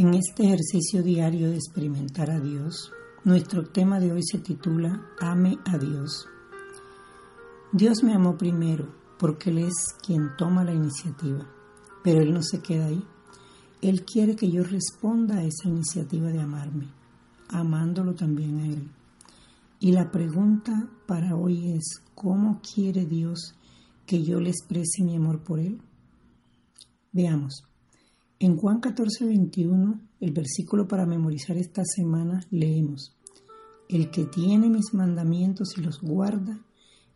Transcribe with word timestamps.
En 0.00 0.14
este 0.14 0.44
ejercicio 0.44 1.02
diario 1.02 1.50
de 1.50 1.56
experimentar 1.56 2.30
a 2.30 2.40
Dios, 2.40 2.90
nuestro 3.22 3.64
tema 3.64 4.00
de 4.00 4.10
hoy 4.10 4.22
se 4.22 4.38
titula 4.38 5.06
Ame 5.20 5.58
a 5.66 5.76
Dios. 5.76 6.26
Dios 7.70 8.02
me 8.02 8.14
amó 8.14 8.38
primero 8.38 8.88
porque 9.18 9.50
Él 9.50 9.58
es 9.58 9.74
quien 10.02 10.34
toma 10.38 10.64
la 10.64 10.72
iniciativa, 10.72 11.46
pero 12.02 12.22
Él 12.22 12.32
no 12.32 12.42
se 12.42 12.62
queda 12.62 12.86
ahí. 12.86 13.04
Él 13.82 14.06
quiere 14.06 14.36
que 14.36 14.50
yo 14.50 14.62
responda 14.64 15.34
a 15.34 15.44
esa 15.44 15.68
iniciativa 15.68 16.28
de 16.28 16.40
amarme, 16.40 16.88
amándolo 17.50 18.14
también 18.14 18.58
a 18.58 18.66
Él. 18.68 18.90
Y 19.80 19.92
la 19.92 20.10
pregunta 20.10 20.88
para 21.06 21.36
hoy 21.36 21.72
es, 21.72 22.02
¿cómo 22.14 22.62
quiere 22.62 23.04
Dios 23.04 23.54
que 24.06 24.22
yo 24.22 24.40
le 24.40 24.48
exprese 24.48 25.04
mi 25.04 25.14
amor 25.16 25.44
por 25.44 25.60
Él? 25.60 25.82
Veamos. 27.12 27.69
En 28.42 28.56
Juan 28.56 28.80
14, 28.80 29.26
21, 29.26 30.00
el 30.20 30.32
versículo 30.32 30.88
para 30.88 31.04
memorizar 31.04 31.58
esta 31.58 31.82
semana, 31.84 32.40
leemos, 32.50 33.14
El 33.86 34.10
que 34.10 34.24
tiene 34.24 34.70
mis 34.70 34.94
mandamientos 34.94 35.76
y 35.76 35.82
los 35.82 36.00
guarda, 36.00 36.58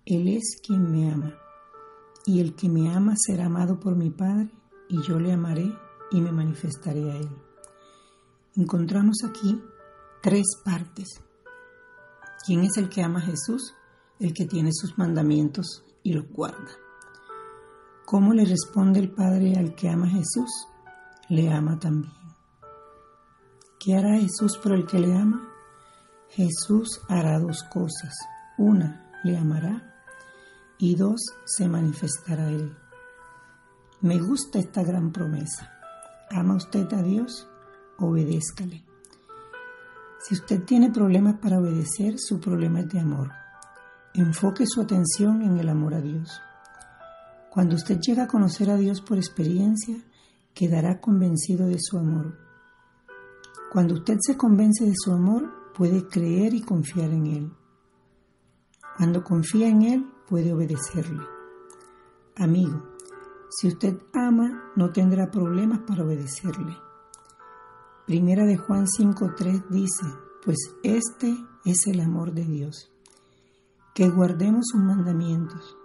Él 0.05 0.29
es 0.29 0.61
quien 0.63 0.91
me 0.93 1.11
ama. 1.11 1.35
Y 2.27 2.41
el 2.41 2.55
que 2.55 2.69
me 2.69 2.93
ama 2.93 3.15
será 3.17 3.47
amado 3.47 3.81
por 3.81 3.97
mi 3.97 4.11
Padre, 4.11 4.51
y 4.91 5.01
yo 5.01 5.19
le 5.19 5.33
amaré 5.33 5.73
y 6.11 6.21
me 6.21 6.31
manifestaré 6.31 7.11
a 7.11 7.17
Él. 7.17 7.31
Encontramos 8.57 9.25
aquí 9.27 9.59
tres 10.23 10.45
partes. 10.63 11.09
¿Quién 12.45 12.65
es 12.65 12.77
el 12.77 12.91
que 12.91 13.03
ama 13.03 13.21
a 13.21 13.23
Jesús? 13.23 13.73
El 14.21 14.35
que 14.35 14.45
tiene 14.45 14.73
sus 14.75 14.99
mandamientos 14.99 15.87
y 16.03 16.13
los 16.13 16.29
guarda. 16.29 16.73
¿Cómo 18.05 18.35
le 18.35 18.45
responde 18.45 19.01
el 19.01 19.11
Padre 19.11 19.57
al 19.57 19.75
que 19.75 19.89
ama 19.89 20.05
a 20.05 20.11
Jesús? 20.11 20.69
Le 21.35 21.53
ama 21.53 21.79
también. 21.79 22.13
¿Qué 23.79 23.97
hará 23.97 24.19
Jesús 24.19 24.57
por 24.57 24.73
el 24.73 24.87
que 24.87 24.99
le 24.99 25.15
ama? 25.15 25.49
Jesús 26.31 27.01
hará 27.09 27.39
dos 27.39 27.63
cosas. 27.65 28.15
Una, 28.57 29.11
le 29.25 29.37
amará 29.37 29.95
y 30.79 30.95
dos, 30.97 31.21
se 31.45 31.69
manifestará 31.69 32.47
a 32.47 32.51
él. 32.51 32.77
Me 34.01 34.19
gusta 34.19 34.59
esta 34.59 34.83
gran 34.83 35.13
promesa. 35.13 35.73
¿Ama 36.31 36.57
usted 36.57 36.93
a 36.93 37.03
Dios? 37.03 37.49
Obedézcale. 37.99 38.85
Si 40.21 40.35
usted 40.35 40.63
tiene 40.65 40.91
problemas 40.91 41.39
para 41.39 41.59
obedecer, 41.59 42.19
su 42.19 42.41
problema 42.41 42.81
es 42.81 42.89
de 42.89 43.01
amor. 43.01 43.31
Enfoque 44.15 44.65
su 44.67 44.81
atención 44.81 45.43
en 45.43 45.59
el 45.59 45.69
amor 45.69 45.95
a 45.95 46.01
Dios. 46.01 46.41
Cuando 47.51 47.77
usted 47.77 47.99
llega 48.01 48.25
a 48.25 48.29
conocer 48.29 48.71
a 48.71 48.77
Dios 48.77 49.01
por 49.01 49.19
experiencia, 49.19 49.97
quedará 50.55 51.01
convencido 51.01 51.67
de 51.67 51.79
su 51.81 51.99
amor. 51.99 52.39
Cuando 53.73 53.95
usted 53.95 54.19
se 54.21 54.37
convence 54.37 54.85
de 54.85 54.95
su 54.97 55.13
amor, 55.13 55.73
puede 55.75 56.07
creer 56.07 56.55
y 56.55 56.63
confiar 56.63 57.11
en 57.11 57.27
Él. 57.27 57.53
Cuando 58.97 59.25
confía 59.25 59.69
en 59.69 59.83
Él, 59.83 60.07
puede 60.29 60.53
obedecerle. 60.53 61.25
Amigo, 62.37 62.83
si 63.51 63.69
usted 63.69 63.99
ama, 64.13 64.71
no 64.77 64.93
tendrá 64.93 65.31
problemas 65.31 65.81
para 65.81 66.05
obedecerle. 66.05 66.77
Primera 68.07 68.45
de 68.45 68.57
Juan 68.57 68.87
5.3 68.87 69.69
dice, 69.71 70.07
pues 70.45 70.57
este 70.83 71.37
es 71.65 71.87
el 71.87 72.01
amor 72.01 72.33
de 72.33 72.45
Dios, 72.45 72.93
que 73.95 74.09
guardemos 74.09 74.67
sus 74.71 74.81
mandamientos, 74.81 75.77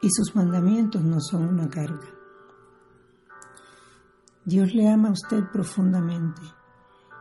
y 0.00 0.08
sus 0.10 0.34
mandamientos 0.34 1.02
no 1.02 1.20
son 1.20 1.48
una 1.48 1.68
carga. 1.68 2.15
Dios 4.46 4.76
le 4.76 4.88
ama 4.88 5.08
a 5.08 5.12
usted 5.12 5.42
profundamente 5.52 6.40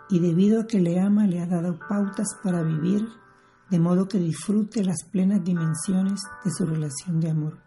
y 0.09 0.19
debido 0.19 0.61
a 0.61 0.67
que 0.67 0.79
le 0.79 0.99
ama 0.99 1.25
le 1.25 1.41
ha 1.41 1.47
dado 1.47 1.79
pautas 1.89 2.27
para 2.43 2.61
vivir 2.61 3.09
de 3.71 3.79
modo 3.79 4.07
que 4.07 4.19
disfrute 4.19 4.83
las 4.83 5.03
plenas 5.11 5.43
dimensiones 5.43 6.21
de 6.43 6.51
su 6.51 6.67
relación 6.67 7.19
de 7.19 7.31
amor. 7.31 7.57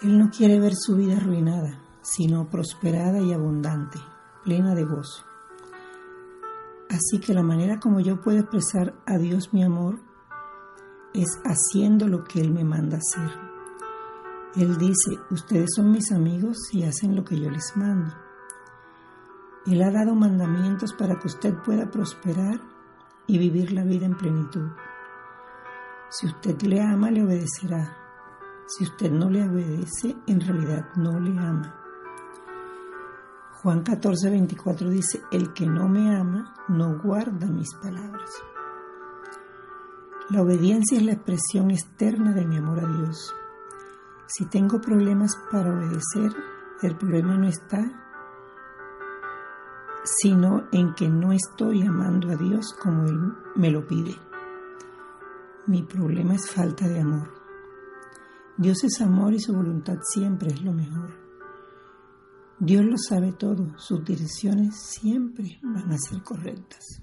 Él 0.00 0.16
no 0.16 0.30
quiere 0.30 0.60
ver 0.60 0.74
su 0.76 0.94
vida 0.94 1.16
arruinada, 1.16 1.80
sino 2.02 2.48
prosperada 2.48 3.18
y 3.18 3.32
abundante, 3.32 3.98
plena 4.44 4.76
de 4.76 4.84
gozo. 4.84 5.24
Así 6.88 7.18
que 7.18 7.34
la 7.34 7.42
manera 7.42 7.80
como 7.80 7.98
yo 7.98 8.20
puedo 8.20 8.38
expresar 8.38 8.94
a 9.06 9.18
Dios 9.18 9.52
mi 9.52 9.64
amor 9.64 9.98
es 11.14 11.40
haciendo 11.44 12.06
lo 12.06 12.22
que 12.22 12.40
Él 12.40 12.52
me 12.52 12.62
manda 12.62 12.98
hacer. 12.98 13.47
Él 14.56 14.78
dice, 14.78 15.18
ustedes 15.30 15.70
son 15.76 15.92
mis 15.92 16.10
amigos 16.10 16.56
y 16.72 16.84
hacen 16.84 17.14
lo 17.14 17.24
que 17.24 17.38
yo 17.38 17.50
les 17.50 17.76
mando. 17.76 18.14
Él 19.66 19.82
ha 19.82 19.90
dado 19.90 20.14
mandamientos 20.14 20.94
para 20.94 21.18
que 21.18 21.26
usted 21.26 21.54
pueda 21.64 21.90
prosperar 21.90 22.60
y 23.26 23.38
vivir 23.38 23.72
la 23.72 23.84
vida 23.84 24.06
en 24.06 24.16
plenitud. 24.16 24.70
Si 26.08 26.26
usted 26.26 26.60
le 26.62 26.80
ama, 26.80 27.10
le 27.10 27.22
obedecerá. 27.22 27.94
Si 28.66 28.84
usted 28.84 29.10
no 29.10 29.28
le 29.28 29.46
obedece, 29.46 30.16
en 30.26 30.40
realidad 30.40 30.88
no 30.96 31.20
le 31.20 31.38
ama. 31.38 31.74
Juan 33.62 33.82
14, 33.82 34.30
24 34.30 34.88
dice, 34.88 35.20
el 35.30 35.52
que 35.52 35.66
no 35.66 35.88
me 35.88 36.16
ama 36.16 36.54
no 36.68 36.98
guarda 36.98 37.46
mis 37.46 37.74
palabras. 37.74 38.30
La 40.30 40.42
obediencia 40.42 40.96
es 40.96 41.04
la 41.04 41.12
expresión 41.12 41.70
externa 41.70 42.32
de 42.32 42.46
mi 42.46 42.56
amor 42.56 42.78
a 42.80 42.86
Dios. 42.86 43.34
Si 44.28 44.44
tengo 44.44 44.78
problemas 44.78 45.34
para 45.50 45.72
obedecer, 45.72 46.30
el 46.82 46.96
problema 46.98 47.38
no 47.38 47.48
está, 47.48 47.82
sino 50.04 50.68
en 50.70 50.92
que 50.94 51.08
no 51.08 51.32
estoy 51.32 51.82
amando 51.82 52.30
a 52.30 52.36
Dios 52.36 52.74
como 52.78 53.06
Él 53.06 53.18
me 53.56 53.70
lo 53.70 53.86
pide. 53.86 54.14
Mi 55.66 55.82
problema 55.82 56.34
es 56.34 56.50
falta 56.50 56.86
de 56.86 57.00
amor. 57.00 57.30
Dios 58.58 58.84
es 58.84 59.00
amor 59.00 59.32
y 59.32 59.40
su 59.40 59.54
voluntad 59.54 59.96
siempre 60.02 60.48
es 60.48 60.62
lo 60.62 60.74
mejor. 60.74 61.08
Dios 62.58 62.84
lo 62.84 62.98
sabe 62.98 63.32
todo, 63.32 63.78
sus 63.78 64.04
direcciones 64.04 64.76
siempre 64.76 65.58
van 65.62 65.90
a 65.90 65.96
ser 65.96 66.22
correctas. 66.22 67.02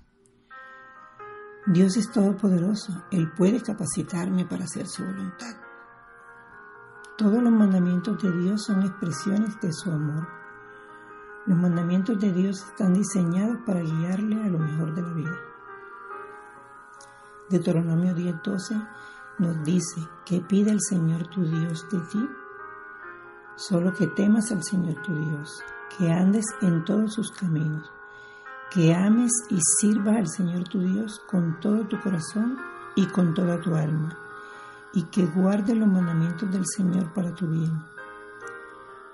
Dios 1.65 1.97
es 1.97 2.11
todopoderoso, 2.11 3.05
Él 3.09 3.31
puede 3.35 3.63
capacitarme 3.63 4.45
para 4.45 4.65
hacer 4.65 4.85
su 4.85 5.03
voluntad. 5.03 5.64
Todos 7.17 7.41
los 7.41 7.53
mandamientos 7.53 8.21
de 8.21 8.29
Dios 8.29 8.63
son 8.65 8.83
expresiones 8.83 9.57
de 9.61 9.71
su 9.71 9.89
amor. 9.89 10.27
Los 11.45 11.57
mandamientos 11.57 12.19
de 12.19 12.33
Dios 12.33 12.61
están 12.61 12.93
diseñados 12.93 13.59
para 13.65 13.79
guiarle 13.79 14.43
a 14.43 14.49
lo 14.49 14.59
mejor 14.59 14.93
de 14.93 15.01
la 15.01 15.13
vida. 15.13 15.39
Deuteronomio 17.49 18.13
10:12 18.13 18.85
nos 19.37 19.63
dice 19.63 20.01
que 20.25 20.41
pide 20.41 20.71
el 20.71 20.81
Señor 20.81 21.27
tu 21.27 21.43
Dios 21.43 21.87
de 21.89 21.99
ti, 21.99 22.29
solo 23.55 23.93
que 23.93 24.07
temas 24.07 24.51
al 24.51 24.61
Señor 24.61 25.01
tu 25.01 25.15
Dios, 25.15 25.63
que 25.97 26.11
andes 26.11 26.45
en 26.61 26.83
todos 26.83 27.13
sus 27.13 27.31
caminos, 27.31 27.89
que 28.69 28.93
ames 28.93 29.31
y 29.49 29.59
sirvas 29.79 30.17
al 30.17 30.27
Señor 30.27 30.67
tu 30.67 30.79
Dios 30.79 31.21
con 31.31 31.61
todo 31.61 31.87
tu 31.87 31.97
corazón 32.01 32.57
y 32.93 33.05
con 33.05 33.33
toda 33.33 33.61
tu 33.61 33.73
alma 33.73 34.24
y 34.95 35.03
que 35.03 35.25
guarde 35.25 35.75
los 35.75 35.87
mandamientos 35.87 36.49
del 36.51 36.63
Señor 36.65 37.13
para 37.13 37.33
tu 37.33 37.47
bien. 37.47 37.83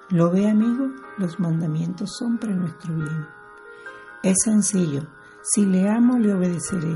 ¿Lo 0.10 0.30
ve, 0.30 0.50
amigo? 0.50 0.92
Los 1.18 1.40
mandamientos 1.40 2.12
son 2.18 2.38
para 2.38 2.54
nuestro 2.54 2.94
bien. 2.94 3.28
Es 4.24 4.38
sencillo. 4.44 5.04
Si 5.42 5.66
le 5.66 5.90
amo, 5.90 6.20
le 6.20 6.34
obedeceré. 6.34 6.96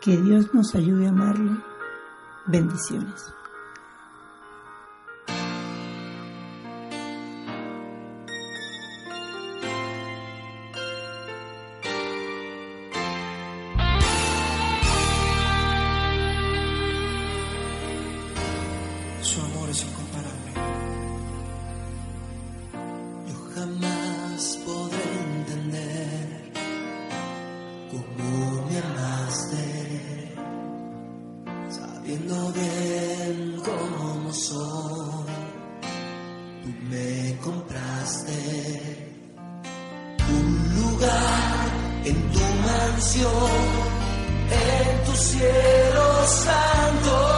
Que 0.00 0.16
Dios 0.16 0.52
nos 0.52 0.74
ayude 0.74 1.06
a 1.06 1.10
amarle. 1.10 1.52
Bendiciones. 2.46 3.32
En 43.02 45.04
tu 45.06 45.16
cielo 45.16 46.26
santo. 46.26 47.29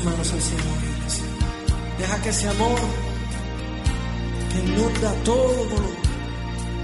Dios 0.00 0.32
al 0.32 0.40
cielo. 0.40 0.64
Deja 1.98 2.22
que 2.22 2.28
ese 2.28 2.48
amor 2.48 2.78
que 4.52 4.58
inunda 4.60 5.12
todo 5.24 5.54
dolor, 5.64 5.96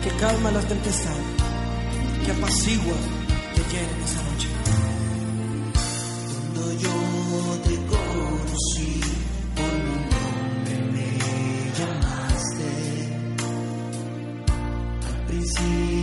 que 0.02 0.10
calma 0.20 0.50
las 0.50 0.66
tempestades, 0.66 1.22
que 2.24 2.32
apacigua, 2.32 2.96
te 3.54 3.62
llene 3.70 4.04
esa 4.04 4.22
noche. 4.28 4.48
Cuando 6.26 6.72
yo 6.84 6.94
te 7.62 7.76
conocí, 7.94 9.00
por 9.54 9.72
mi 9.84 9.96
nombre 10.12 10.74
me 10.92 11.08
llamaste. 11.78 12.70
Al 15.06 15.26
principio 15.26 15.93